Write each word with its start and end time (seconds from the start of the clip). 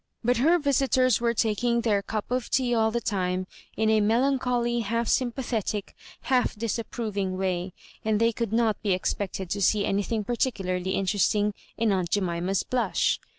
But 0.23 0.37
her 0.37 0.57
visitors 0.57 1.21
were 1.21 1.35
taking 1.35 1.81
their 1.81 2.01
cup 2.01 2.31
of 2.31 2.49
tea 2.49 2.73
all 2.73 2.89
the 2.89 2.99
time, 2.99 3.45
in 3.77 3.91
a 3.91 4.01
melancholy, 4.01 4.79
half 4.79 5.05
sympa 5.05 5.43
thetic, 5.45 5.93
half 6.21 6.55
disapproving 6.55 7.37
way, 7.37 7.73
and 8.03 8.19
they 8.19 8.31
could 8.31 8.51
not 8.51 8.81
be 8.81 8.93
expected 8.93 9.51
to 9.51 9.61
see 9.61 9.85
anything 9.85 10.23
particularly 10.23 10.95
interest* 10.95 11.35
ing 11.35 11.53
in 11.77 11.91
aunt 11.91 12.09
Jemima's 12.09 12.63
blush. 12.63 13.19